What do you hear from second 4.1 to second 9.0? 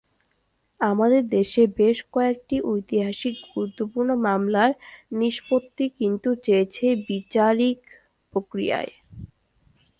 মামলার নিষ্পত্তি কিন্তু হয়েছে বিচারিক প্রক্রিয়ায়।